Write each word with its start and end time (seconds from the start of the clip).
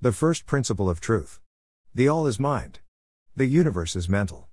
The 0.00 0.12
first 0.12 0.46
principle 0.46 0.88
of 0.88 1.00
truth. 1.00 1.40
The 1.92 2.06
all 2.06 2.28
is 2.28 2.38
mind. 2.38 2.78
The 3.34 3.46
universe 3.46 3.96
is 3.96 4.08
mental. 4.08 4.46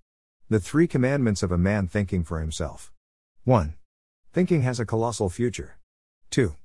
The 0.50 0.60
three 0.60 0.88
commandments 0.88 1.44
of 1.44 1.52
a 1.52 1.58
man 1.58 1.88
thinking 1.88 2.24
for 2.24 2.40
himself. 2.40 2.92
1. 3.44 3.76
Thinking 4.34 4.64
has 4.64 4.80
a 4.80 4.88
colossal 4.88 5.30
future. 5.30 5.78
2. 6.32 6.56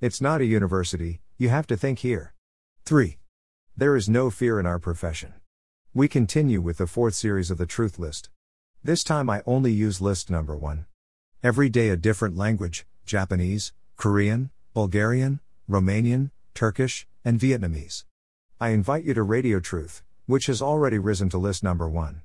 It's 0.00 0.20
not 0.20 0.40
a 0.40 0.44
university, 0.44 1.20
you 1.38 1.48
have 1.48 1.66
to 1.66 1.76
think 1.76 1.98
here. 1.98 2.32
3. 2.84 3.18
There 3.76 3.96
is 3.96 4.08
no 4.08 4.30
fear 4.30 4.60
in 4.60 4.66
our 4.66 4.78
profession. 4.78 5.34
We 5.92 6.06
continue 6.06 6.60
with 6.60 6.78
the 6.78 6.86
fourth 6.86 7.14
series 7.14 7.50
of 7.50 7.58
the 7.58 7.66
Truth 7.66 7.98
List. 7.98 8.30
This 8.84 9.02
time 9.02 9.28
I 9.28 9.42
only 9.44 9.72
use 9.72 10.00
list 10.00 10.30
number 10.30 10.56
1. 10.56 10.86
Every 11.42 11.68
day 11.68 11.88
a 11.88 11.96
different 11.96 12.36
language 12.36 12.86
Japanese, 13.04 13.72
Korean, 13.96 14.50
Bulgarian, 14.72 15.40
Romanian, 15.68 16.30
Turkish, 16.54 17.08
and 17.24 17.40
Vietnamese. 17.40 18.04
I 18.62 18.72
invite 18.72 19.04
you 19.04 19.14
to 19.14 19.22
Radio 19.22 19.58
Truth, 19.58 20.02
which 20.26 20.44
has 20.44 20.60
already 20.60 20.98
risen 20.98 21.30
to 21.30 21.38
list 21.38 21.62
number 21.62 21.88
1. 21.88 22.20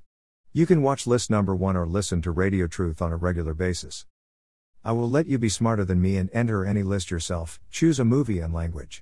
You 0.52 0.66
can 0.66 0.81
watch 0.81 1.07
list 1.07 1.30
number 1.30 1.55
1 1.55 1.77
or 1.77 1.88
listen 1.88 2.21
to 2.23 2.31
Radio 2.31 2.67
Truth 2.67 3.02
on 3.02 3.13
a 3.13 3.16
regular 3.16 3.53
basis. 3.53 4.05
I 4.84 4.91
will 4.91 5.09
let 5.09 5.27
you 5.27 5.38
be 5.38 5.48
smarter 5.48 5.85
than 5.85 6.02
me 6.02 6.17
and 6.17 6.29
enter 6.34 6.66
any 6.66 6.84
list 6.84 7.09
yourself, 7.09 7.62
choose 7.71 8.02
a 8.02 8.03
movie 8.03 8.40
and 8.40 8.53
language. 8.53 9.02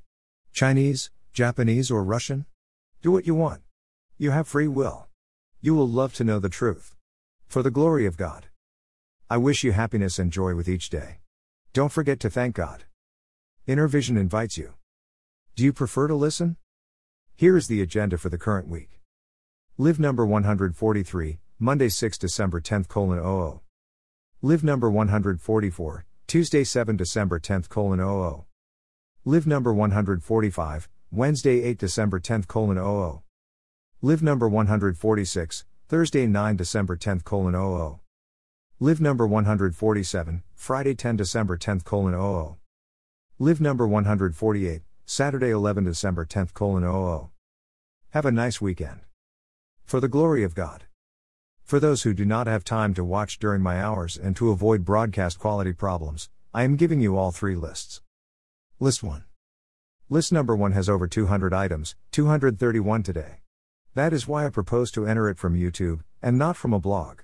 Chinese, 0.51 1.09
Japanese, 1.33 1.89
or 1.89 2.03
Russian? 2.03 2.45
Do 3.01 3.11
what 3.11 3.25
you 3.25 3.33
want. 3.33 3.63
You 4.19 4.29
have 4.29 4.47
free 4.47 4.67
will. 4.67 5.07
You 5.59 5.73
will 5.73 5.89
love 5.89 6.13
to 6.13 6.23
know 6.23 6.37
the 6.37 6.49
truth. 6.49 6.93
For 7.47 7.63
the 7.63 7.71
glory 7.71 8.05
of 8.05 8.15
God. 8.15 8.45
I 9.27 9.37
wish 9.37 9.63
you 9.63 9.71
happiness 9.71 10.19
and 10.19 10.31
joy 10.31 10.53
with 10.53 10.69
each 10.69 10.91
day. 10.91 11.17
Don't 11.73 11.91
forget 11.91 12.19
to 12.19 12.29
thank 12.29 12.53
God. 12.53 12.83
Inner 13.65 13.87
Vision 13.87 14.17
invites 14.17 14.55
you. 14.55 14.75
Do 15.55 15.63
you 15.63 15.73
prefer 15.73 16.07
to 16.07 16.13
listen? 16.13 16.57
Here 17.43 17.57
is 17.57 17.67
the 17.67 17.81
agenda 17.81 18.17
for 18.17 18.29
the 18.29 18.37
current 18.37 18.69
week. 18.69 19.01
Live 19.77 19.99
number 19.99 20.25
143, 20.25 21.39
Monday 21.59 21.89
6 21.89 22.17
December 22.17 22.61
10th 22.61 22.87
colon 22.87 23.19
00. 23.19 23.61
Live 24.41 24.63
number 24.63 24.89
144, 24.89 26.05
Tuesday 26.25 26.63
7 26.63 26.95
December 26.95 27.41
10th 27.41 27.67
colon 27.67 27.99
00. 27.99 28.45
Live 29.25 29.45
number 29.45 29.73
145, 29.73 30.87
Wednesday 31.11 31.63
8 31.63 31.77
December 31.77 32.21
10th 32.21 32.47
colon 32.47 32.77
00. 32.77 33.23
Live 34.01 34.23
number 34.23 34.47
146, 34.47 35.65
Thursday 35.89 36.25
9 36.25 36.55
December 36.55 36.95
10th 36.95 37.25
colon 37.25 37.55
00. 37.55 37.99
Live 38.79 39.01
number 39.01 39.27
147, 39.27 40.43
Friday 40.55 40.95
10 40.95 41.17
December 41.17 41.57
10th 41.57 41.83
colon 41.83 42.13
00. 42.13 42.57
Live 43.37 43.59
number 43.59 43.85
148, 43.85 44.81
Saturday 45.05 45.49
11 45.49 45.83
December 45.83 46.25
10th 46.25 46.53
colon 46.53 46.83
00. 46.83 47.32
Have 48.13 48.27
a 48.27 48.31
nice 48.31 48.61
weekend. 48.61 48.99
For 49.85 49.99
the 49.99 50.07
glory 50.07 50.43
of 50.43 50.53
God. 50.53 50.83
For 51.63 51.79
those 51.79 52.03
who 52.03 52.13
do 52.13 52.25
not 52.25 52.45
have 52.45 52.63
time 52.63 52.93
to 52.93 53.03
watch 53.03 53.39
during 53.39 53.63
my 53.63 53.81
hours 53.81 54.17
and 54.17 54.35
to 54.35 54.51
avoid 54.51 54.85
broadcast 54.85 55.39
quality 55.39 55.73
problems, 55.73 56.29
I 56.53 56.61
am 56.61 56.75
giving 56.75 57.01
you 57.01 57.17
all 57.17 57.31
three 57.31 57.55
lists. 57.55 58.03
List 58.79 59.01
1. 59.01 59.23
List 60.09 60.31
number 60.31 60.55
1 60.55 60.73
has 60.73 60.87
over 60.87 61.07
200 61.07 61.55
items, 61.55 61.95
231 62.11 63.01
today. 63.01 63.39
That 63.95 64.13
is 64.13 64.27
why 64.27 64.45
I 64.45 64.49
propose 64.49 64.91
to 64.91 65.07
enter 65.07 65.27
it 65.27 65.39
from 65.39 65.55
YouTube, 65.55 66.01
and 66.21 66.37
not 66.37 66.55
from 66.55 66.71
a 66.71 66.79
blog. 66.79 67.21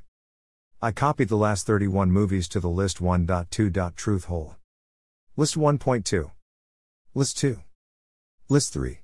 I 0.81 0.91
copied 0.91 1.29
the 1.29 1.37
last 1.37 1.67
31 1.67 2.11
movies 2.11 2.49
to 2.49 2.59
the 2.59 2.67
list 2.67 2.97
1.2. 2.97 3.95
Truth 3.95 4.25
hole. 4.25 4.55
List 5.37 5.55
1.2. 5.55 6.31
List 7.13 7.37
2. 7.37 7.59
List 8.49 8.73
3. 8.73 9.01